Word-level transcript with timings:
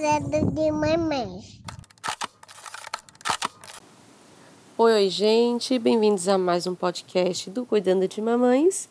cuidando 0.00 0.50
de 0.52 0.72
mamães. 0.72 1.60
Oi, 4.78 4.92
oi, 4.94 5.10
gente, 5.10 5.78
bem-vindos 5.78 6.26
a 6.26 6.38
mais 6.38 6.66
um 6.66 6.74
podcast 6.74 7.50
do 7.50 7.66
Cuidando 7.66 8.08
de 8.08 8.22
Mamães. 8.22 8.88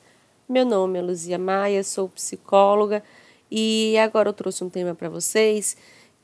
Meu 0.47 0.63
nome 0.63 0.99
é 0.99 1.01
Luzia 1.01 1.39
Maia, 1.39 1.83
sou 1.83 2.09
psicóloga 2.09 3.03
e 3.49 3.97
agora 3.97 4.29
eu 4.29 4.33
trouxe 4.33 4.63
um 4.63 4.69
tema 4.69 4.93
para 4.93 5.09
vocês 5.09 5.75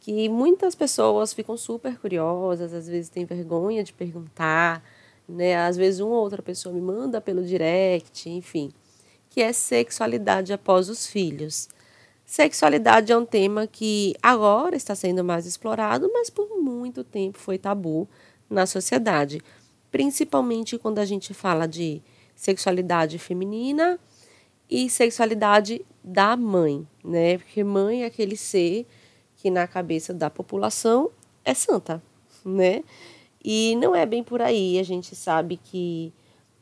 que 0.01 0.29
muitas 0.29 0.75
pessoas 0.75 1.33
ficam 1.33 1.57
super 1.57 1.97
curiosas, 1.97 2.71
às 2.71 2.87
vezes 2.87 3.09
têm 3.09 3.25
vergonha 3.25 3.83
de 3.83 3.91
perguntar, 3.91 4.83
né? 5.27 5.55
Às 5.55 5.75
vezes 5.75 5.99
uma 5.99 6.13
ou 6.13 6.21
outra 6.21 6.43
pessoa 6.43 6.71
me 6.71 6.79
manda 6.81 7.19
pelo 7.19 7.43
direct, 7.43 8.29
enfim, 8.29 8.71
que 9.31 9.41
é 9.41 9.51
sexualidade 9.51 10.53
após 10.53 10.89
os 10.89 11.07
filhos. 11.07 11.69
Sexualidade 12.25 13.11
é 13.11 13.17
um 13.17 13.25
tema 13.25 13.67
que 13.67 14.15
agora 14.21 14.75
está 14.75 14.95
sendo 14.95 15.23
mais 15.23 15.45
explorado, 15.45 16.09
mas 16.11 16.27
por 16.27 16.59
muito 16.59 17.03
tempo 17.03 17.37
foi 17.37 17.59
tabu 17.59 18.09
na 18.49 18.65
sociedade, 18.65 19.41
principalmente 19.91 20.77
quando 20.77 20.97
a 20.97 21.05
gente 21.05 21.35
fala 21.35 21.67
de 21.67 22.01
sexualidade 22.35 23.19
feminina 23.19 23.99
e 24.67 24.89
sexualidade 24.89 25.85
da 26.03 26.35
mãe, 26.35 26.85
né? 27.03 27.37
Porque 27.37 27.63
mãe 27.63 28.01
é 28.01 28.07
aquele 28.07 28.35
ser 28.35 28.87
que 29.35 29.51
na 29.51 29.67
cabeça 29.67 30.11
da 30.11 30.29
população 30.29 31.11
é 31.43 31.53
santa, 31.53 32.01
né? 32.43 32.83
E 33.43 33.75
não 33.75 33.95
é 33.95 34.03
bem 34.03 34.23
por 34.23 34.41
aí, 34.41 34.79
a 34.79 34.83
gente 34.83 35.15
sabe 35.15 35.57
que 35.57 36.11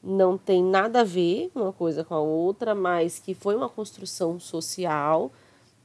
não 0.03 0.37
tem 0.37 0.61
nada 0.61 0.99
a 0.99 1.05
ver 1.05 1.49
uma 1.55 1.71
coisa 1.71 2.03
com 2.03 2.13
a 2.13 2.19
outra, 2.19 2.75
mas 2.75 3.17
que 3.19 3.33
foi 3.33 3.55
uma 3.55 3.69
construção 3.69 4.37
social, 4.37 5.31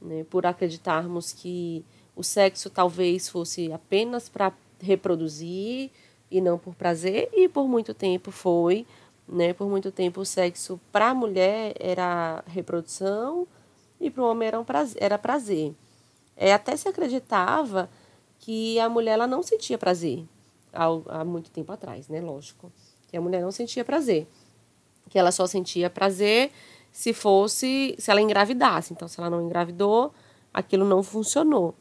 né, 0.01 0.25
por 0.29 0.47
acreditarmos 0.47 1.33
que 1.33 1.85
o 2.15 2.23
sexo 2.23 2.68
talvez 2.71 3.29
fosse 3.29 3.73
apenas 3.73 4.29
para 4.29 4.52
reproduzir 4.80 5.91
e 6.30 6.41
não 6.41 6.59
por 6.59 6.74
prazer, 6.74 7.29
e 7.32 7.49
por 7.49 7.68
muito 7.68 7.95
tempo 7.95 8.30
foi. 8.30 8.87
Né? 9.26 9.52
Por 9.52 9.69
muito 9.69 9.93
tempo 9.93 10.23
o 10.23 10.24
sexo 10.24 10.80
para 10.91 11.10
a 11.10 11.15
mulher 11.15 11.74
era 11.79 12.43
reprodução 12.46 13.46
e 14.01 14.10
para 14.10 14.23
o 14.23 14.30
homem 14.30 14.49
era, 14.49 14.59
um 14.59 14.65
prazer, 14.65 15.02
era 15.02 15.19
prazer. 15.19 15.74
É, 16.37 16.52
até 16.52 16.76
se 16.76 16.88
acreditava 16.88 17.91
que 18.38 18.79
a 18.79 18.88
mulher 18.88 19.13
ela 19.13 19.26
não 19.26 19.43
sentia 19.43 19.76
prazer 19.76 20.24
há, 20.73 21.21
há 21.21 21.24
muito 21.24 21.51
tempo 21.51 21.73
atrás, 21.73 22.09
né? 22.09 22.21
Lógico. 22.21 22.73
Que 23.09 23.16
a 23.16 23.21
mulher 23.21 23.43
não 23.43 23.51
sentia 23.51 23.85
prazer. 23.85 24.26
Que 25.09 25.19
ela 25.19 25.32
só 25.32 25.46
sentia 25.46 25.91
prazer 25.91 26.51
se 26.93 27.13
fosse, 27.13 27.95
se 27.99 28.11
ela 28.11 28.21
engravidasse. 28.21 28.93
Então, 28.93 29.09
se 29.09 29.21
ela 29.21 29.31
não 29.31 29.43
engravidou, 29.43 30.13
aquilo 30.53 30.85
não 30.85 31.03
funcionou. 31.03 31.75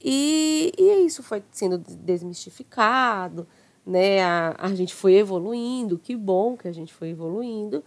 E, 0.00 0.72
e 0.78 1.06
isso 1.06 1.22
foi 1.22 1.42
sendo 1.50 1.78
desmistificado, 1.78 3.46
né? 3.84 4.22
A, 4.22 4.54
a 4.58 4.74
gente 4.74 4.94
foi 4.94 5.14
evoluindo, 5.14 5.98
que 5.98 6.16
bom 6.16 6.56
que 6.56 6.68
a 6.68 6.72
gente 6.72 6.92
foi 6.92 7.10
evoluindo. 7.10 7.82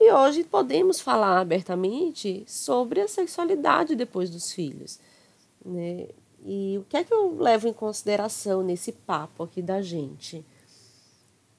E 0.00 0.12
hoje 0.12 0.42
podemos 0.42 1.00
falar 1.00 1.38
abertamente 1.38 2.42
sobre 2.46 3.00
a 3.00 3.06
sexualidade 3.06 3.94
depois 3.94 4.30
dos 4.30 4.50
filhos. 4.50 4.98
Né? 5.64 6.08
E 6.44 6.76
o 6.78 6.84
que 6.88 6.96
é 6.96 7.04
que 7.04 7.14
eu 7.14 7.36
levo 7.38 7.68
em 7.68 7.72
consideração 7.72 8.62
nesse 8.62 8.90
papo 8.90 9.44
aqui 9.44 9.62
da 9.62 9.80
gente? 9.80 10.44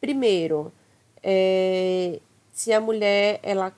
Primeiro, 0.01 0.73
é, 1.21 2.19
se 2.51 2.73
a 2.73 2.81
mulher 2.81 3.39
ela 3.41 3.73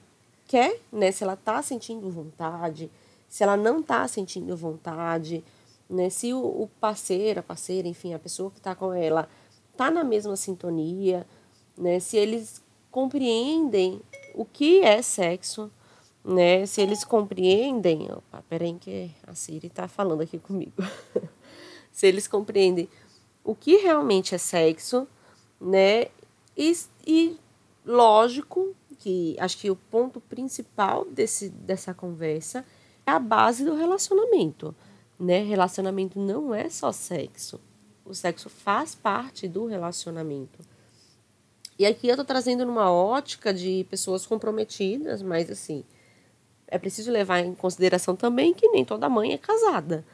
quer, 0.47 0.79
né, 0.91 1.11
se 1.11 1.23
ela 1.23 1.33
está 1.33 1.61
sentindo 1.61 2.09
vontade, 2.09 2.91
se 3.27 3.43
ela 3.43 3.57
não 3.57 3.79
está 3.79 4.07
sentindo 4.07 4.55
vontade, 4.55 5.43
né? 5.89 6.09
Se 6.09 6.33
o, 6.33 6.39
o 6.39 6.69
parceiro, 6.79 7.39
a 7.39 7.43
parceira, 7.43 7.87
enfim, 7.87 8.13
a 8.13 8.19
pessoa 8.19 8.51
que 8.51 8.57
está 8.57 8.75
com 8.75 8.93
ela 8.93 9.27
está 9.71 9.91
na 9.91 10.03
mesma 10.03 10.35
sintonia, 10.35 11.25
né? 11.77 11.99
Se 11.99 12.17
eles 12.17 12.61
compreendem 12.91 14.01
o 14.33 14.45
que 14.45 14.81
é 14.81 15.01
sexo, 15.01 15.71
né? 16.23 16.65
Se 16.65 16.81
eles 16.81 17.03
compreendem, 17.03 18.11
opa, 18.11 18.43
peraí 18.49 18.73
que 18.75 19.11
a 19.27 19.35
Siri 19.35 19.67
está 19.67 19.87
falando 19.87 20.21
aqui 20.21 20.39
comigo. 20.39 20.73
se 21.91 22.07
eles 22.07 22.27
compreendem 22.27 22.89
o 23.43 23.53
que 23.53 23.77
realmente 23.77 24.33
é 24.33 24.37
sexo, 24.37 25.07
né? 25.59 26.07
E, 26.57 26.75
e 27.05 27.37
lógico 27.85 28.73
que 28.95 29.35
acho 29.39 29.57
que 29.57 29.69
o 29.69 29.75
ponto 29.75 30.19
principal 30.19 31.05
desse, 31.05 31.49
dessa 31.49 31.93
conversa 31.93 32.65
é 33.05 33.11
a 33.11 33.19
base 33.19 33.63
do 33.63 33.75
relacionamento 33.75 34.75
né? 35.19 35.43
Relacionamento 35.43 36.19
não 36.19 36.53
é 36.53 36.69
só 36.69 36.91
sexo. 36.91 37.59
O 38.03 38.13
sexo 38.13 38.49
faz 38.49 38.93
parte 38.93 39.47
do 39.47 39.65
relacionamento. 39.65 40.59
E 41.77 41.85
aqui 41.85 42.07
eu 42.07 42.15
tô 42.15 42.23
trazendo 42.23 42.65
numa 42.65 42.91
ótica 42.91 43.53
de 43.53 43.85
pessoas 43.89 44.25
comprometidas, 44.25 45.21
mas 45.21 45.49
assim, 45.49 45.83
é 46.67 46.77
preciso 46.77 47.11
levar 47.11 47.39
em 47.39 47.53
consideração 47.53 48.15
também 48.15 48.53
que 48.53 48.69
nem 48.69 48.85
toda 48.85 49.09
mãe 49.09 49.33
é 49.33 49.37
casada, 49.37 50.05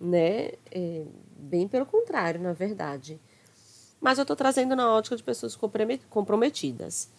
né? 0.00 0.52
É, 0.70 1.04
bem 1.36 1.66
pelo 1.68 1.84
contrário, 1.84 2.40
na 2.40 2.52
verdade. 2.52 3.20
Mas 4.00 4.18
eu 4.18 4.24
tô 4.24 4.34
trazendo 4.34 4.74
na 4.74 4.90
ótica 4.94 5.16
de 5.16 5.22
pessoas 5.22 5.58
comprometidas. 6.08 7.10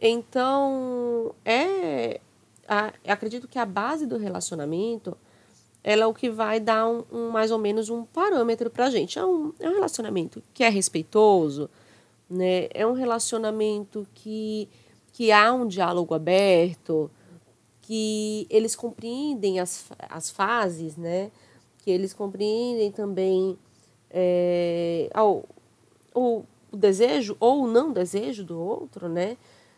Então, 0.00 1.34
é, 1.44 2.20
a, 2.68 2.92
acredito 3.06 3.48
que 3.48 3.58
a 3.58 3.64
base 3.64 4.06
do 4.06 4.16
relacionamento 4.16 5.16
ela 5.86 6.02
é 6.02 6.06
o 6.06 6.12
que 6.12 6.28
vai 6.28 6.58
dar 6.58 6.88
um, 6.88 7.04
um 7.12 7.30
mais 7.30 7.52
ou 7.52 7.58
menos 7.58 7.88
um 7.88 8.04
parâmetro 8.04 8.68
para 8.68 8.86
a 8.86 8.90
gente. 8.90 9.20
É 9.20 9.24
um, 9.24 9.52
é 9.60 9.70
um 9.70 9.74
relacionamento 9.74 10.42
que 10.52 10.64
é 10.64 10.68
respeitoso, 10.68 11.70
né? 12.28 12.66
é 12.74 12.84
um 12.84 12.92
relacionamento 12.92 14.04
que, 14.12 14.68
que 15.12 15.30
há 15.30 15.52
um 15.52 15.64
diálogo 15.64 16.12
aberto, 16.12 17.08
que 17.82 18.48
eles 18.50 18.74
compreendem 18.74 19.60
as, 19.60 19.84
as 20.10 20.28
fases, 20.28 20.96
né? 20.96 21.30
que 21.78 21.90
eles 21.92 22.12
compreendem 22.12 22.90
também 22.90 23.56
é, 24.10 25.08
o, 25.14 25.44
o 26.12 26.44
desejo 26.72 27.36
ou 27.38 27.62
o 27.62 27.68
não 27.68 27.92
desejo 27.92 28.42
do 28.42 28.58
outro, 28.58 29.08
né? 29.08 29.36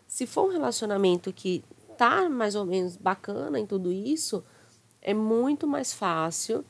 Se 0.08 0.26
for 0.26 0.48
um 0.48 0.52
relacionamento 0.52 1.32
que 1.32 1.62
tá 1.98 2.28
mais 2.28 2.54
ou 2.54 2.64
menos 2.64 2.96
bacana 2.96 3.60
em 3.60 3.66
tudo 3.66 3.92
isso, 3.92 4.42
é 5.02 5.12
muito 5.12 5.66
mais 5.66 5.92
fácil 5.92 6.64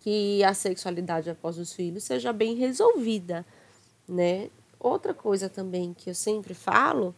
que 0.00 0.42
a 0.42 0.54
sexualidade 0.54 1.28
após 1.28 1.58
os 1.58 1.72
filhos 1.72 2.04
seja 2.04 2.32
bem 2.32 2.54
resolvida, 2.54 3.44
né? 4.08 4.48
Outra 4.80 5.12
coisa 5.12 5.48
também 5.48 5.94
que 5.94 6.10
eu 6.10 6.14
sempre 6.14 6.54
falo 6.54 7.14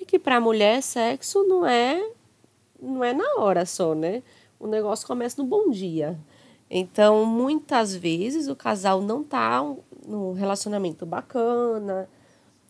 é 0.00 0.04
que 0.04 0.18
para 0.18 0.36
a 0.36 0.40
mulher 0.40 0.82
sexo 0.82 1.44
não 1.44 1.64
é 1.64 2.10
não 2.82 3.02
é 3.02 3.12
na 3.12 3.36
hora 3.36 3.64
só, 3.64 3.94
né? 3.94 4.22
O 4.58 4.66
negócio 4.66 5.06
começa 5.06 5.40
no 5.40 5.48
bom 5.48 5.70
dia. 5.70 6.18
Então, 6.68 7.24
muitas 7.24 7.94
vezes 7.94 8.48
o 8.48 8.56
casal 8.56 9.00
não 9.00 9.22
tá 9.22 9.62
num 10.06 10.32
relacionamento 10.32 11.06
bacana, 11.06 12.08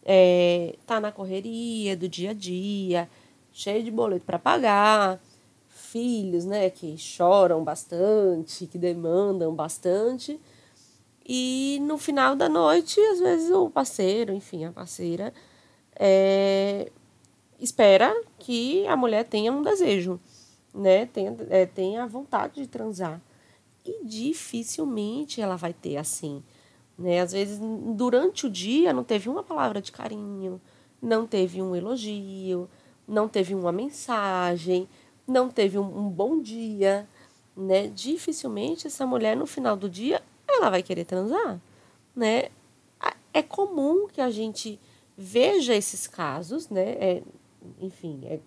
é, 0.08 0.76
tá 0.86 1.00
na 1.00 1.10
correria 1.10 1.96
do 1.96 2.08
dia 2.08 2.30
a 2.30 2.32
dia, 2.32 3.10
cheio 3.52 3.82
de 3.82 3.90
boleto 3.90 4.24
para 4.24 4.38
pagar, 4.38 5.20
filhos, 5.68 6.44
né, 6.44 6.70
que 6.70 6.96
choram 6.96 7.64
bastante, 7.64 8.68
que 8.68 8.78
demandam 8.78 9.52
bastante. 9.52 10.38
E 11.28 11.80
no 11.82 11.98
final 11.98 12.36
da 12.36 12.48
noite, 12.48 13.00
às 13.00 13.18
vezes 13.18 13.50
o 13.50 13.68
parceiro, 13.68 14.32
enfim, 14.32 14.64
a 14.64 14.70
parceira, 14.70 15.34
é, 15.98 16.92
espera 17.58 18.14
que 18.38 18.86
a 18.86 18.96
mulher 18.96 19.24
tenha 19.24 19.50
um 19.50 19.60
desejo, 19.60 20.20
né, 20.72 21.06
tenha, 21.06 21.36
é, 21.50 21.66
tenha 21.66 22.06
vontade 22.06 22.54
de 22.54 22.68
transar. 22.68 23.20
E 23.84 24.04
dificilmente 24.04 25.40
ela 25.40 25.56
vai 25.56 25.72
ter 25.72 25.96
assim. 25.96 26.44
Né? 26.98 27.20
Às 27.20 27.32
vezes, 27.32 27.58
durante 27.94 28.46
o 28.46 28.50
dia, 28.50 28.92
não 28.92 29.04
teve 29.04 29.28
uma 29.28 29.42
palavra 29.42 29.80
de 29.80 29.92
carinho, 29.92 30.60
não 31.00 31.26
teve 31.26 31.60
um 31.60 31.76
elogio, 31.76 32.68
não 33.06 33.28
teve 33.28 33.54
uma 33.54 33.70
mensagem, 33.70 34.88
não 35.26 35.48
teve 35.48 35.78
um, 35.78 35.84
um 35.84 36.08
bom 36.08 36.40
dia, 36.40 37.06
né? 37.56 37.88
Dificilmente 37.88 38.86
essa 38.86 39.06
mulher 39.06 39.36
no 39.36 39.46
final 39.46 39.76
do 39.76 39.88
dia 39.88 40.22
ela 40.48 40.70
vai 40.70 40.82
querer 40.82 41.04
transar, 41.04 41.60
né? 42.14 42.48
É 43.32 43.42
comum 43.42 44.08
que 44.08 44.20
a 44.20 44.30
gente 44.30 44.80
veja 45.16 45.74
esses 45.74 46.06
casos, 46.06 46.68
né? 46.70 46.92
É, 46.92 47.22
enfim, 47.80 48.20
é, 48.24 48.38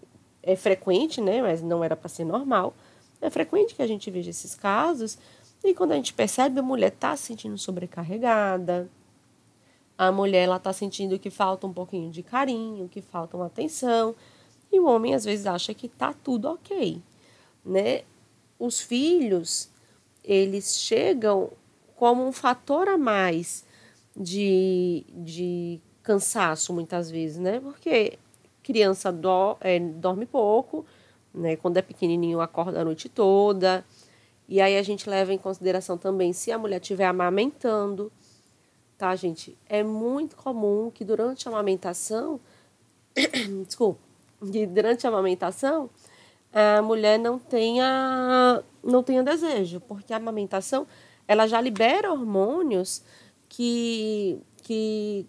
é 0.42 0.56
frequente, 0.56 1.22
né? 1.22 1.42
Mas 1.42 1.62
não 1.62 1.84
era 1.84 1.96
para 1.96 2.10
ser 2.10 2.26
normal. 2.26 2.74
É 3.22 3.30
frequente 3.30 3.76
que 3.76 3.82
a 3.82 3.88
gente 3.88 4.10
veja 4.10 4.30
esses 4.30 4.56
casos 4.56 5.18
e 5.64 5.74
quando 5.74 5.92
a 5.92 5.96
gente 5.96 6.14
percebe 6.14 6.60
a 6.60 6.64
mulher 6.64 6.94
está 6.94 7.16
se 7.16 7.28
sentindo 7.28 7.58
sobrecarregada, 7.58 8.90
a 9.98 10.12
mulher 10.12 10.44
ela 10.44 10.56
está 10.56 10.72
sentindo 10.72 11.20
que 11.20 11.30
falta 11.30 11.68
um 11.68 11.74
pouquinho 11.74 12.10
de 12.10 12.24
carinho, 12.24 12.88
que 12.88 13.02
falta 13.02 13.36
uma 13.36 13.48
atenção. 13.48 14.16
E 14.72 14.80
o 14.80 14.86
homem 14.86 15.14
às 15.14 15.26
vezes 15.26 15.46
acha 15.46 15.74
que 15.74 15.90
tá 15.90 16.14
tudo 16.14 16.48
ok, 16.48 17.02
né? 17.66 18.04
Os 18.58 18.80
filhos, 18.80 19.70
eles 20.24 20.80
chegam 20.80 21.52
como 21.96 22.26
um 22.26 22.32
fator 22.32 22.88
a 22.88 22.98
mais 22.98 23.66
de, 24.16 25.04
de 25.10 25.82
cansaço, 26.02 26.72
muitas 26.74 27.12
vezes, 27.12 27.38
né? 27.38 27.60
Porque 27.60 28.18
criança 28.64 29.12
do, 29.12 29.58
é, 29.60 29.80
dorme 29.80 30.26
pouco, 30.26 30.86
né? 31.34 31.58
Quando 31.58 31.76
é 31.76 31.82
pequenininho, 31.82 32.40
acorda 32.40 32.80
a 32.80 32.86
noite 32.86 33.10
toda. 33.10 33.84
E 34.50 34.60
aí 34.60 34.76
a 34.80 34.82
gente 34.82 35.08
leva 35.08 35.32
em 35.32 35.38
consideração 35.38 35.96
também 35.96 36.34
se 36.34 36.52
a 36.52 36.58
mulher 36.58 36.82
estiver 36.82 37.06
amamentando, 37.06 38.12
tá, 38.98 39.16
gente? 39.16 39.56
É 39.68 39.84
muito 39.84 40.36
comum 40.36 40.90
que 40.90 41.06
durante 41.06 41.48
a 41.48 41.52
amamentação, 41.52 42.40
desculpa, 43.64 44.00
que 44.52 44.66
durante 44.66 45.06
a 45.06 45.10
amamentação 45.12 45.88
a 46.52 46.82
mulher 46.82 47.20
não 47.20 47.38
tenha 47.38 48.64
não 48.84 49.04
tenha 49.04 49.22
desejo, 49.22 49.80
porque 49.82 50.12
a 50.12 50.18
amamentação 50.18 50.88
ela 51.28 51.46
já 51.46 51.62
libera 51.62 52.12
hormônios 52.12 53.04
que, 53.48 54.42
que 54.64 55.28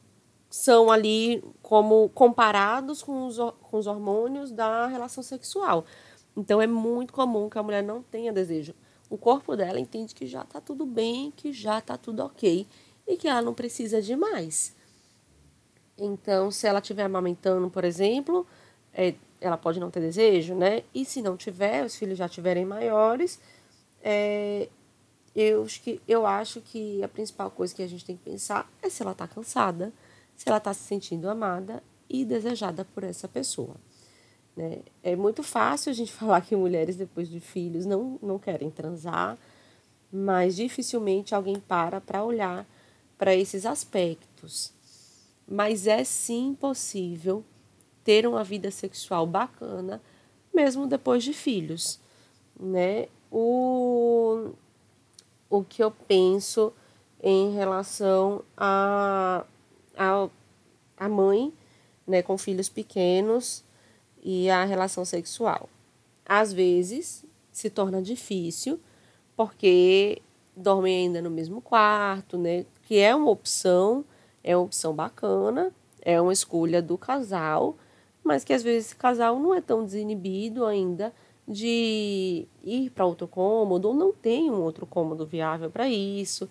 são 0.48 0.90
ali 0.90 1.44
como 1.60 2.08
comparados 2.08 3.02
com 3.02 3.26
os, 3.26 3.36
com 3.36 3.76
os 3.76 3.86
hormônios 3.86 4.50
da 4.50 4.86
relação 4.86 5.22
sexual. 5.22 5.84
Então 6.34 6.62
é 6.62 6.66
muito 6.66 7.12
comum 7.12 7.50
que 7.50 7.58
a 7.58 7.62
mulher 7.62 7.82
não 7.82 8.02
tenha 8.02 8.32
desejo. 8.32 8.74
O 9.10 9.18
corpo 9.18 9.56
dela 9.56 9.80
entende 9.80 10.14
que 10.14 10.26
já 10.26 10.42
está 10.42 10.60
tudo 10.60 10.86
bem, 10.86 11.32
que 11.32 11.52
já 11.52 11.80
está 11.80 11.98
tudo 11.98 12.24
ok 12.24 12.64
e 13.06 13.16
que 13.16 13.26
ela 13.26 13.42
não 13.42 13.52
precisa 13.52 14.00
de 14.00 14.14
mais. 14.14 14.74
Então, 15.98 16.50
se 16.50 16.66
ela 16.68 16.78
estiver 16.78 17.02
amamentando, 17.02 17.68
por 17.68 17.84
exemplo, 17.84 18.46
é, 18.94 19.14
ela 19.40 19.56
pode 19.56 19.80
não 19.80 19.90
ter 19.90 20.00
desejo, 20.00 20.54
né? 20.54 20.84
E 20.94 21.04
se 21.04 21.20
não 21.20 21.36
tiver, 21.36 21.84
os 21.84 21.96
filhos 21.96 22.16
já 22.16 22.28
tiverem 22.28 22.64
maiores, 22.64 23.40
é, 24.00 24.68
eu, 25.34 25.66
eu 26.06 26.24
acho 26.24 26.60
que 26.60 27.02
a 27.02 27.08
principal 27.08 27.50
coisa 27.50 27.74
que 27.74 27.82
a 27.82 27.88
gente 27.88 28.04
tem 28.04 28.16
que 28.16 28.22
pensar 28.22 28.70
é 28.80 28.88
se 28.88 29.02
ela 29.02 29.12
está 29.12 29.26
cansada, 29.26 29.92
se 30.36 30.48
ela 30.48 30.58
está 30.58 30.72
se 30.72 30.84
sentindo 30.84 31.28
amada 31.28 31.82
e 32.08 32.24
desejada 32.24 32.84
por 32.84 33.02
essa 33.04 33.26
pessoa. 33.26 33.74
Né? 34.56 34.80
É 35.02 35.14
muito 35.16 35.42
fácil 35.42 35.90
a 35.90 35.94
gente 35.94 36.12
falar 36.14 36.40
que 36.40 36.56
mulheres 36.56 36.96
depois 36.96 37.28
de 37.28 37.40
filhos 37.40 37.86
não, 37.86 38.18
não 38.22 38.38
querem 38.38 38.70
transar, 38.70 39.38
mas 40.12 40.56
dificilmente 40.56 41.34
alguém 41.34 41.56
para 41.60 42.00
para 42.00 42.24
olhar 42.24 42.66
para 43.16 43.34
esses 43.34 43.64
aspectos. 43.64 44.72
Mas 45.46 45.86
é 45.86 46.04
sim 46.04 46.56
possível 46.58 47.44
ter 48.04 48.26
uma 48.26 48.42
vida 48.42 48.70
sexual 48.70 49.26
bacana 49.26 50.00
mesmo 50.52 50.86
depois 50.86 51.22
de 51.22 51.32
filhos, 51.32 51.98
né? 52.58 53.06
O 53.30 54.50
o 55.48 55.64
que 55.64 55.82
eu 55.82 55.90
penso 55.90 56.72
em 57.20 57.52
relação 57.52 58.42
a, 58.56 59.44
a, 59.96 60.28
a 60.96 61.08
mãe 61.08 61.52
né, 62.06 62.22
com 62.22 62.38
filhos 62.38 62.68
pequenos 62.68 63.64
e 64.22 64.50
a 64.50 64.64
relação 64.64 65.04
sexual. 65.04 65.68
Às 66.26 66.52
vezes 66.52 67.24
se 67.50 67.70
torna 67.70 68.00
difícil 68.00 68.80
porque 69.36 70.22
dormem 70.56 71.06
ainda 71.06 71.22
no 71.22 71.30
mesmo 71.30 71.60
quarto, 71.60 72.36
né? 72.36 72.66
Que 72.82 72.98
é 72.98 73.14
uma 73.14 73.30
opção, 73.30 74.04
é 74.44 74.56
uma 74.56 74.64
opção 74.64 74.94
bacana, 74.94 75.72
é 76.02 76.20
uma 76.20 76.32
escolha 76.32 76.82
do 76.82 76.98
casal, 76.98 77.76
mas 78.22 78.44
que 78.44 78.52
às 78.52 78.62
vezes 78.62 78.86
esse 78.86 78.96
casal 78.96 79.38
não 79.38 79.54
é 79.54 79.60
tão 79.60 79.84
desinibido 79.84 80.66
ainda 80.66 81.12
de 81.46 82.46
ir 82.62 82.90
para 82.90 83.06
outro 83.06 83.26
cômodo, 83.26 83.88
ou 83.88 83.94
não 83.94 84.12
tem 84.12 84.50
um 84.50 84.62
outro 84.62 84.86
cômodo 84.86 85.26
viável 85.26 85.70
para 85.70 85.88
isso, 85.88 86.48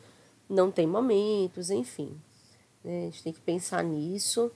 não 0.50 0.72
tem 0.72 0.86
momentos, 0.86 1.70
enfim. 1.70 2.20
Né? 2.84 3.02
A 3.02 3.06
gente 3.06 3.24
tem 3.24 3.34
que 3.34 3.40
pensar 3.40 3.84
nisso, 3.84 4.52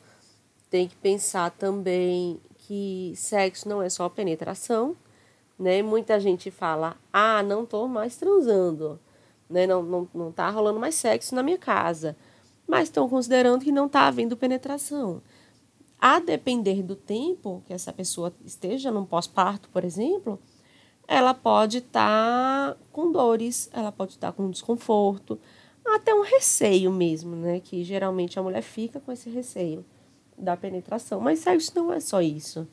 tem 0.69 0.87
que 0.87 0.95
pensar 0.95 1.51
também 1.51 2.39
que 2.67 3.13
sexo 3.15 3.67
não 3.67 3.81
é 3.81 3.89
só 3.89 4.07
penetração, 4.07 4.95
né? 5.59 5.81
Muita 5.81 6.19
gente 6.19 6.49
fala, 6.49 6.95
ah, 7.11 7.43
não 7.43 7.63
estou 7.63 7.87
mais 7.87 8.15
transando, 8.15 8.99
né? 9.49 9.67
Não, 9.67 9.83
não, 9.83 10.09
não 10.13 10.31
tá 10.31 10.49
rolando 10.49 10.79
mais 10.79 10.95
sexo 10.95 11.35
na 11.35 11.43
minha 11.43 11.57
casa, 11.57 12.15
mas 12.67 12.83
estão 12.83 13.09
considerando 13.09 13.63
que 13.63 13.71
não 13.71 13.87
está 13.87 14.07
havendo 14.07 14.37
penetração. 14.37 15.21
A 15.99 16.19
depender 16.19 16.81
do 16.81 16.95
tempo 16.95 17.61
que 17.65 17.73
essa 17.73 17.91
pessoa 17.91 18.33
esteja 18.45 18.91
num 18.91 19.05
pós-parto, 19.05 19.69
por 19.69 19.83
exemplo, 19.83 20.39
ela 21.07 21.33
pode 21.33 21.79
estar 21.79 22.73
tá 22.73 22.77
com 22.91 23.11
dores, 23.11 23.69
ela 23.73 23.91
pode 23.91 24.13
estar 24.13 24.31
tá 24.31 24.33
com 24.33 24.49
desconforto, 24.49 25.39
até 25.85 26.13
um 26.13 26.21
receio 26.23 26.91
mesmo, 26.91 27.35
né? 27.35 27.59
Que 27.59 27.83
geralmente 27.83 28.39
a 28.39 28.43
mulher 28.43 28.61
fica 28.61 29.01
com 29.01 29.11
esse 29.11 29.29
receio 29.29 29.85
da 30.37 30.57
penetração. 30.57 31.19
Mas 31.19 31.39
sexo 31.39 31.71
não 31.75 31.91
é 31.91 31.99
só 31.99 32.21
isso, 32.21 32.67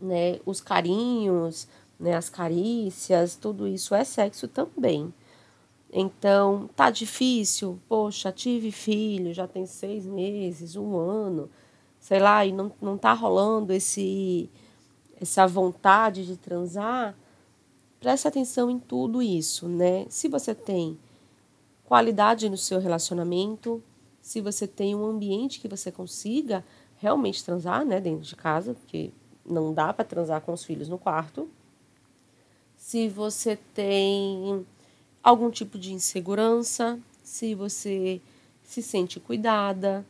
né? 0.00 0.40
Os 0.44 0.60
carinhos, 0.60 1.68
né? 1.98 2.14
As 2.14 2.28
carícias, 2.28 3.36
tudo 3.36 3.66
isso 3.66 3.94
é 3.94 4.04
sexo 4.04 4.48
também. 4.48 5.12
Então, 5.92 6.68
tá 6.74 6.90
difícil? 6.90 7.80
Poxa, 7.88 8.32
tive 8.32 8.72
filho, 8.72 9.32
já 9.32 9.46
tem 9.46 9.64
seis 9.66 10.04
meses, 10.04 10.76
um 10.76 10.96
ano 10.96 11.48
sei 12.04 12.18
lá, 12.18 12.44
e 12.44 12.52
não, 12.52 12.70
não 12.82 12.98
tá 12.98 13.14
rolando 13.14 13.72
esse 13.72 14.50
essa 15.18 15.46
vontade 15.46 16.26
de 16.26 16.36
transar, 16.36 17.16
preste 17.98 18.28
atenção 18.28 18.68
em 18.68 18.78
tudo 18.78 19.22
isso, 19.22 19.66
né? 19.66 20.04
Se 20.10 20.28
você 20.28 20.54
tem 20.54 20.98
qualidade 21.86 22.50
no 22.50 22.58
seu 22.58 22.78
relacionamento, 22.78 23.82
se 24.24 24.40
você 24.40 24.66
tem 24.66 24.94
um 24.94 25.04
ambiente 25.04 25.60
que 25.60 25.68
você 25.68 25.92
consiga 25.92 26.64
realmente 26.96 27.44
transar, 27.44 27.84
né, 27.84 28.00
dentro 28.00 28.22
de 28.22 28.34
casa, 28.34 28.72
porque 28.72 29.10
não 29.44 29.74
dá 29.74 29.92
para 29.92 30.02
transar 30.02 30.40
com 30.40 30.54
os 30.54 30.64
filhos 30.64 30.88
no 30.88 30.96
quarto. 30.96 31.46
Se 32.74 33.06
você 33.06 33.58
tem 33.74 34.64
algum 35.22 35.50
tipo 35.50 35.78
de 35.78 35.92
insegurança, 35.92 36.98
se 37.22 37.54
você 37.54 38.18
se 38.62 38.82
sente 38.82 39.20
cuidada, 39.20 40.06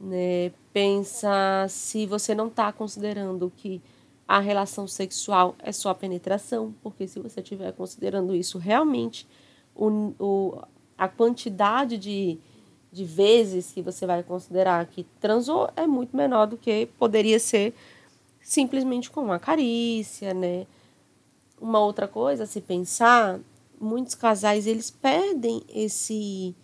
né? 0.00 0.52
Pensa 0.72 1.66
se 1.68 2.06
você 2.06 2.36
não 2.36 2.46
está 2.46 2.72
considerando 2.72 3.52
que 3.56 3.82
a 4.28 4.38
relação 4.38 4.86
sexual 4.86 5.56
é 5.58 5.72
só 5.72 5.88
a 5.90 5.94
penetração, 5.96 6.72
porque 6.84 7.08
se 7.08 7.18
você 7.18 7.40
estiver 7.40 7.72
considerando 7.72 8.32
isso 8.32 8.58
realmente, 8.58 9.26
o, 9.74 10.14
o, 10.20 10.62
a 10.96 11.08
quantidade 11.08 11.98
de, 11.98 12.38
de 12.92 13.04
vezes 13.04 13.70
que 13.72 13.82
você 13.82 14.06
vai 14.06 14.22
considerar 14.22 14.84
que 14.86 15.04
transou 15.20 15.70
é 15.76 15.86
muito 15.86 16.16
menor 16.16 16.46
do 16.46 16.56
que 16.56 16.86
poderia 16.98 17.38
ser 17.38 17.74
simplesmente 18.40 19.10
com 19.10 19.20
uma 19.20 19.38
carícia, 19.38 20.34
né? 20.34 20.66
Uma 21.60 21.78
outra 21.78 22.08
coisa, 22.08 22.46
se 22.46 22.60
pensar, 22.60 23.38
muitos 23.80 24.14
casais 24.14 24.66
eles 24.66 24.90
perdem 24.90 25.62
esse 25.68 26.54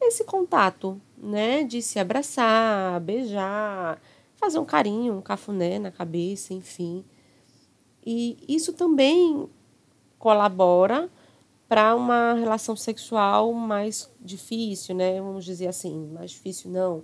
esse 0.00 0.24
contato, 0.24 1.00
né? 1.16 1.64
De 1.64 1.80
se 1.80 1.98
abraçar, 1.98 3.00
beijar, 3.00 3.98
fazer 4.36 4.58
um 4.58 4.64
carinho, 4.64 5.16
um 5.16 5.22
cafuné 5.22 5.78
na 5.78 5.90
cabeça, 5.90 6.52
enfim. 6.52 7.04
E 8.04 8.36
isso 8.46 8.74
também 8.74 9.48
colabora 10.18 11.08
para 11.68 11.94
uma 11.94 12.34
relação 12.34 12.76
sexual 12.76 13.52
mais 13.52 14.10
difícil, 14.20 14.94
né? 14.94 15.20
Vamos 15.20 15.44
dizer 15.44 15.66
assim, 15.66 16.08
mais 16.12 16.30
difícil 16.30 16.70
não, 16.70 17.02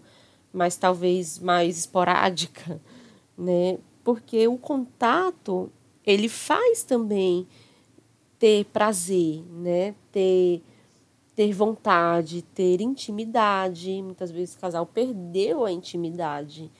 mas 0.52 0.76
talvez 0.76 1.38
mais 1.38 1.78
esporádica, 1.78 2.80
né? 3.36 3.78
Porque 4.04 4.46
o 4.48 4.56
contato, 4.56 5.70
ele 6.04 6.28
faz 6.28 6.82
também 6.82 7.46
ter 8.38 8.64
prazer, 8.66 9.42
né? 9.50 9.94
Ter 10.12 10.62
ter 11.34 11.52
vontade, 11.54 12.42
ter 12.42 12.82
intimidade. 12.82 14.02
Muitas 14.02 14.30
vezes 14.30 14.54
o 14.54 14.58
casal 14.58 14.84
perdeu 14.84 15.64
a 15.64 15.72
intimidade 15.72 16.70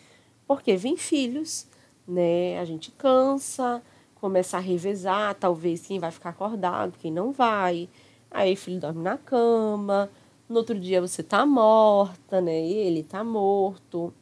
porque 0.50 0.76
vem 0.76 0.96
filhos, 0.96 1.64
né? 2.08 2.58
A 2.58 2.64
gente 2.64 2.90
cansa, 2.90 3.80
começa 4.20 4.58
a 4.58 4.60
revezar, 4.60 5.34
talvez 5.34 5.86
quem 5.86 5.98
vai 5.98 6.10
ficar 6.10 6.30
acordado, 6.30 6.98
quem 6.98 7.10
não 7.10 7.32
vai. 7.32 7.88
Aí 8.30 8.52
o 8.52 8.56
filho 8.56 8.78
dorme 8.78 9.02
na 9.02 9.16
cama, 9.16 10.10
no 10.48 10.56
outro 10.56 10.78
dia 10.78 11.00
você 11.00 11.22
tá 11.22 11.46
morta, 11.46 12.40
né? 12.40 12.60
Ele 12.60 13.02
tá 13.02 13.24
morto. 13.24 14.12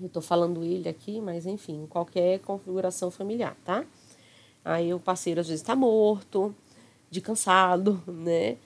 Eu 0.00 0.08
tô 0.08 0.20
falando 0.20 0.62
ele 0.62 0.88
aqui, 0.88 1.20
mas 1.20 1.46
enfim, 1.46 1.86
qualquer 1.88 2.40
configuração 2.40 3.10
familiar, 3.10 3.56
tá? 3.64 3.84
Aí 4.64 4.92
o 4.92 5.00
parceiro 5.00 5.40
às 5.40 5.48
vezes 5.48 5.62
tá 5.62 5.74
morto, 5.74 6.54
de 7.10 7.20
cansado, 7.20 8.02
né? 8.06 8.56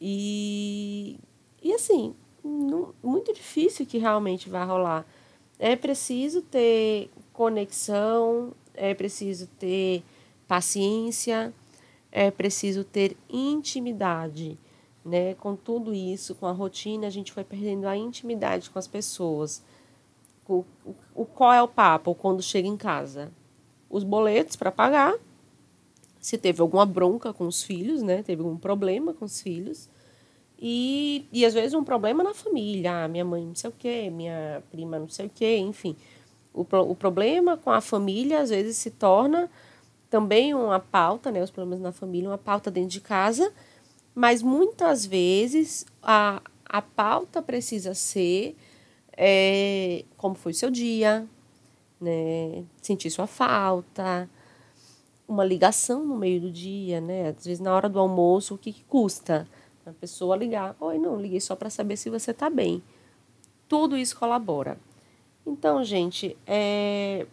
E, 0.00 1.18
e 1.62 1.72
assim, 1.72 2.14
não, 2.44 2.94
muito 3.02 3.32
difícil 3.32 3.86
que 3.86 3.98
realmente 3.98 4.48
vai 4.48 4.66
rolar. 4.66 5.06
É 5.58 5.76
preciso 5.76 6.42
ter 6.42 7.10
conexão, 7.32 8.52
é 8.74 8.94
preciso 8.94 9.46
ter 9.58 10.02
paciência, 10.46 11.52
é 12.10 12.30
preciso 12.30 12.84
ter 12.84 13.16
intimidade, 13.28 14.58
né? 15.04 15.34
Com 15.34 15.56
tudo 15.56 15.94
isso, 15.94 16.34
com 16.34 16.46
a 16.46 16.52
rotina, 16.52 17.06
a 17.06 17.10
gente 17.10 17.32
foi 17.32 17.44
perdendo 17.44 17.86
a 17.86 17.96
intimidade 17.96 18.70
com 18.70 18.78
as 18.78 18.86
pessoas. 18.86 19.62
O, 20.46 20.64
o, 20.84 20.94
o 21.14 21.24
qual 21.24 21.52
é 21.52 21.62
o 21.62 21.68
papo 21.68 22.14
quando 22.14 22.42
chega 22.42 22.68
em 22.68 22.76
casa? 22.76 23.32
Os 23.88 24.04
boletos 24.04 24.56
para 24.56 24.70
pagar, 24.72 25.14
se 26.20 26.38
teve 26.38 26.60
alguma 26.60 26.86
bronca 26.86 27.32
com 27.32 27.46
os 27.46 27.62
filhos, 27.62 28.02
né? 28.02 28.22
Teve 28.22 28.42
algum 28.42 28.56
problema 28.56 29.12
com 29.12 29.24
os 29.24 29.40
filhos. 29.40 29.88
E, 30.64 31.26
e 31.32 31.44
às 31.44 31.54
vezes 31.54 31.74
um 31.74 31.82
problema 31.82 32.22
na 32.22 32.32
família. 32.32 33.04
Ah, 33.04 33.08
minha 33.08 33.24
mãe 33.24 33.44
não 33.44 33.54
sei 33.54 33.68
o 33.68 33.74
quê, 33.76 34.08
minha 34.10 34.62
prima 34.70 34.98
não 34.98 35.08
sei 35.08 35.26
o 35.26 35.30
quê, 35.30 35.58
enfim. 35.58 35.96
O, 36.54 36.60
o 36.62 36.94
problema 36.94 37.56
com 37.56 37.70
a 37.70 37.80
família 37.80 38.40
às 38.40 38.50
vezes 38.50 38.76
se 38.76 38.90
torna 38.90 39.50
também 40.10 40.52
uma 40.52 40.78
pauta, 40.78 41.30
né, 41.30 41.42
os 41.42 41.50
problemas 41.50 41.80
na 41.80 41.90
família, 41.90 42.28
uma 42.28 42.36
pauta 42.36 42.70
dentro 42.70 42.90
de 42.90 43.00
casa, 43.00 43.50
mas 44.14 44.42
muitas 44.42 45.06
vezes 45.06 45.86
a, 46.02 46.42
a 46.66 46.82
pauta 46.82 47.40
precisa 47.40 47.94
ser 47.94 48.54
é, 49.16 50.04
como 50.18 50.34
foi 50.34 50.52
o 50.52 50.54
seu 50.54 50.70
dia, 50.70 51.26
né, 51.98 52.62
sentir 52.82 53.10
sua 53.10 53.26
falta, 53.26 54.28
uma 55.26 55.44
ligação 55.44 56.04
no 56.04 56.18
meio 56.18 56.42
do 56.42 56.50
dia, 56.50 57.00
né, 57.00 57.28
às 57.28 57.46
vezes 57.46 57.60
na 57.60 57.74
hora 57.74 57.88
do 57.88 57.98
almoço, 57.98 58.54
o 58.54 58.58
que, 58.58 58.70
que 58.70 58.84
custa? 58.84 59.48
A 59.86 59.92
pessoa 59.92 60.36
ligar, 60.36 60.76
oi, 60.78 60.98
não, 60.98 61.20
liguei 61.20 61.40
só 61.40 61.56
para 61.56 61.70
saber 61.70 61.96
se 61.96 62.10
você 62.10 62.30
está 62.30 62.48
bem. 62.48 62.82
Tudo 63.66 63.96
isso 63.96 64.16
colabora. 64.16 64.78
Então, 65.46 65.82
gente, 65.82 66.36
é, 66.46 67.26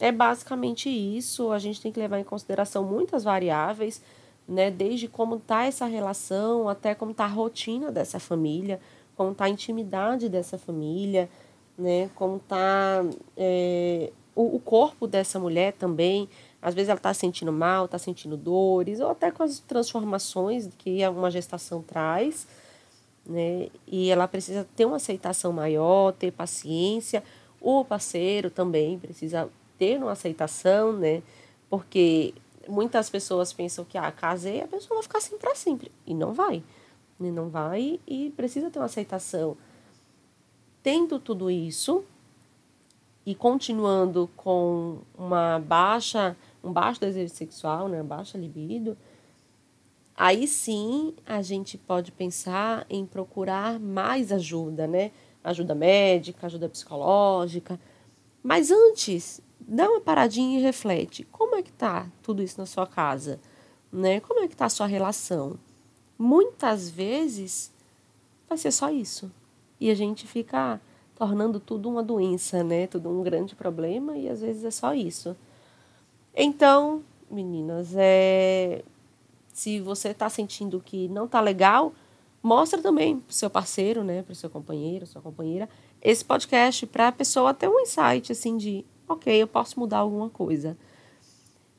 é 0.00 0.12
basicamente 0.12 0.88
isso. 0.88 1.50
A 1.50 1.58
gente 1.58 1.80
tem 1.80 1.90
que 1.90 1.98
levar 2.00 2.18
em 2.18 2.24
consideração 2.24 2.84
muitas 2.84 3.24
variáveis, 3.24 4.02
né? 4.46 4.70
Desde 4.70 5.08
como 5.08 5.36
está 5.36 5.64
essa 5.64 5.86
relação, 5.86 6.68
até 6.68 6.94
como 6.94 7.12
está 7.12 7.24
a 7.24 7.28
rotina 7.28 7.90
dessa 7.90 8.20
família, 8.20 8.80
como 9.16 9.32
está 9.32 9.46
a 9.46 9.48
intimidade 9.48 10.28
dessa 10.28 10.58
família, 10.58 11.28
né? 11.78 12.10
Como 12.14 12.36
está 12.36 13.04
é, 13.36 14.12
o, 14.34 14.56
o, 14.56 14.60
corpo 14.60 15.06
dessa 15.06 15.38
mulher 15.38 15.72
também. 15.72 16.28
Às 16.60 16.74
vezes 16.74 16.88
ela 16.90 16.98
está 16.98 17.14
sentindo 17.14 17.52
mal, 17.52 17.86
está 17.86 17.98
sentindo 17.98 18.36
dores, 18.36 19.00
ou 19.00 19.10
até 19.10 19.30
com 19.30 19.42
as 19.42 19.60
transformações 19.60 20.68
que 20.76 21.06
uma 21.08 21.30
gestação 21.30 21.82
traz, 21.82 22.46
né? 23.24 23.68
E 23.86 24.10
ela 24.10 24.28
precisa 24.28 24.66
ter 24.76 24.84
uma 24.84 24.96
aceitação 24.96 25.52
maior, 25.52 26.12
ter 26.12 26.30
paciência. 26.30 27.22
O 27.60 27.84
parceiro 27.84 28.50
também 28.50 28.98
precisa 28.98 29.48
ter 29.78 29.98
uma 29.98 30.12
aceitação, 30.12 30.92
né? 30.92 31.22
Porque 31.68 32.34
muitas 32.68 33.10
pessoas 33.10 33.52
pensam 33.52 33.84
que, 33.84 33.98
ah, 33.98 34.10
casei, 34.10 34.62
a 34.62 34.68
pessoa 34.68 34.96
vai 34.96 35.02
ficar 35.02 35.18
assim 35.18 35.36
para 35.38 35.54
sempre. 35.54 35.90
E 36.06 36.14
não 36.14 36.32
vai. 36.32 36.62
E 37.20 37.30
não 37.30 37.48
vai 37.48 38.00
e 38.06 38.30
precisa 38.36 38.70
ter 38.70 38.78
uma 38.78 38.86
aceitação. 38.86 39.56
Tendo 40.82 41.18
tudo 41.18 41.50
isso 41.50 42.04
e 43.24 43.34
continuando 43.34 44.30
com 44.36 44.98
uma 45.18 45.58
baixa, 45.58 46.36
um 46.62 46.72
baixo 46.72 47.00
desejo 47.00 47.34
sexual, 47.34 47.88
né, 47.88 48.02
baixa 48.02 48.38
libido, 48.38 48.96
aí 50.14 50.46
sim 50.46 51.14
a 51.26 51.42
gente 51.42 51.76
pode 51.76 52.12
pensar 52.12 52.86
em 52.88 53.04
procurar 53.04 53.80
mais 53.80 54.30
ajuda, 54.30 54.86
né? 54.86 55.10
Ajuda 55.48 55.74
médica, 55.74 56.46
ajuda 56.46 56.68
psicológica. 56.68 57.78
Mas 58.42 58.70
antes 58.70 59.40
dá 59.60 59.88
uma 59.88 60.00
paradinha 60.00 60.58
e 60.58 60.62
reflete. 60.62 61.24
Como 61.30 61.54
é 61.54 61.62
que 61.62 61.72
tá 61.72 62.06
tudo 62.22 62.42
isso 62.42 62.58
na 62.58 62.66
sua 62.66 62.86
casa? 62.86 63.40
Né? 63.92 64.20
Como 64.20 64.40
é 64.40 64.48
que 64.48 64.56
tá 64.56 64.66
a 64.66 64.70
sua 64.70 64.86
relação? 64.86 65.58
Muitas 66.18 66.90
vezes 66.90 67.72
vai 68.48 68.58
ser 68.58 68.72
só 68.72 68.90
isso. 68.90 69.30
E 69.80 69.90
a 69.90 69.94
gente 69.94 70.26
fica 70.26 70.80
tornando 71.14 71.60
tudo 71.60 71.88
uma 71.88 72.02
doença, 72.02 72.62
né? 72.62 72.86
Tudo 72.86 73.08
um 73.08 73.22
grande 73.22 73.54
problema 73.54 74.16
e 74.16 74.28
às 74.28 74.40
vezes 74.40 74.64
é 74.64 74.70
só 74.70 74.94
isso. 74.94 75.36
Então, 76.34 77.02
meninas, 77.30 77.94
é 77.96 78.82
se 79.56 79.80
você 79.80 80.10
está 80.10 80.28
sentindo 80.28 80.82
que 80.84 81.08
não 81.08 81.24
está 81.24 81.40
legal, 81.40 81.94
mostra 82.46 82.80
também 82.80 83.18
para 83.18 83.32
o 83.32 83.34
seu 83.34 83.50
parceiro, 83.50 84.04
né, 84.04 84.22
para 84.22 84.32
o 84.32 84.36
seu 84.36 84.48
companheiro, 84.48 85.04
sua 85.04 85.20
companheira, 85.20 85.68
esse 86.00 86.24
podcast 86.24 86.86
para 86.86 87.08
a 87.08 87.12
pessoa 87.12 87.52
ter 87.52 87.68
um 87.68 87.80
insight 87.80 88.30
assim 88.30 88.56
de 88.56 88.84
ok, 89.08 89.42
eu 89.42 89.48
posso 89.48 89.80
mudar 89.80 89.98
alguma 89.98 90.30
coisa. 90.30 90.78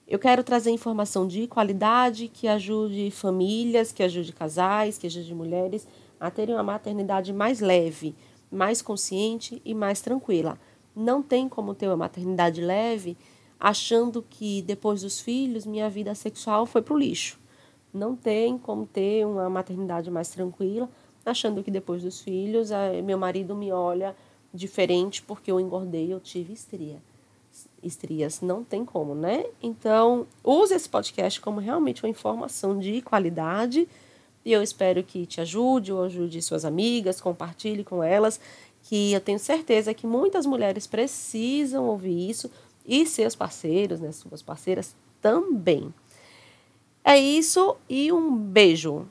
Eu 0.05 0.19
quero 0.19 0.43
trazer 0.43 0.71
informação 0.71 1.25
de 1.25 1.47
qualidade 1.47 2.27
que 2.27 2.49
ajude 2.49 3.09
famílias, 3.11 3.93
que 3.93 4.03
ajude 4.03 4.33
casais, 4.33 4.97
que 4.97 5.07
ajude 5.07 5.33
mulheres 5.33 5.87
a 6.19 6.29
terem 6.29 6.53
uma 6.53 6.63
maternidade 6.63 7.31
mais 7.31 7.61
leve, 7.61 8.13
mais 8.51 8.81
consciente 8.81 9.61
e 9.63 9.73
mais 9.73 10.01
tranquila. 10.01 10.59
Não 10.93 11.23
tem 11.23 11.47
como 11.47 11.73
ter 11.73 11.87
uma 11.87 11.95
maternidade 11.95 12.59
leve 12.59 13.17
achando 13.57 14.21
que 14.21 14.61
depois 14.63 15.01
dos 15.01 15.21
filhos 15.21 15.65
minha 15.65 15.89
vida 15.89 16.13
sexual 16.13 16.65
foi 16.65 16.81
para 16.81 16.93
o 16.93 16.97
lixo. 16.97 17.39
Não 17.97 18.15
tem 18.15 18.57
como 18.57 18.85
ter 18.85 19.25
uma 19.25 19.49
maternidade 19.49 20.09
mais 20.11 20.29
tranquila 20.29 20.89
achando 21.25 21.61
que 21.61 21.69
depois 21.69 22.03
dos 22.03 22.21
filhos 22.21 22.69
meu 23.03 23.17
marido 23.17 23.53
me 23.53 23.69
olha 23.71 24.15
diferente 24.53 25.21
porque 25.21 25.51
eu 25.51 25.59
engordei, 25.59 26.13
eu 26.13 26.21
tive 26.21 26.53
estria 26.53 27.01
estrias, 27.81 28.41
não 28.41 28.63
tem 28.63 28.85
como, 28.85 29.15
né? 29.15 29.45
Então, 29.61 30.27
use 30.43 30.73
esse 30.73 30.87
podcast 30.87 31.39
como 31.41 31.59
realmente 31.59 32.03
uma 32.03 32.09
informação 32.09 32.77
de 32.77 33.01
qualidade 33.01 33.87
e 34.45 34.51
eu 34.51 34.61
espero 34.61 35.03
que 35.03 35.25
te 35.25 35.41
ajude 35.41 35.91
ou 35.91 36.03
ajude 36.03 36.41
suas 36.41 36.65
amigas, 36.65 37.19
compartilhe 37.19 37.83
com 37.83 38.03
elas, 38.03 38.39
que 38.83 39.11
eu 39.11 39.19
tenho 39.19 39.39
certeza 39.39 39.93
que 39.93 40.05
muitas 40.07 40.45
mulheres 40.45 40.85
precisam 40.87 41.85
ouvir 41.85 42.29
isso 42.29 42.49
e 42.85 43.05
seus 43.05 43.35
parceiros, 43.35 43.99
né, 43.99 44.11
suas 44.11 44.41
parceiras 44.41 44.95
também. 45.21 45.93
É 47.09 47.17
isso 47.17 47.77
e 47.89 48.11
um 48.11 48.35
beijo. 48.35 49.05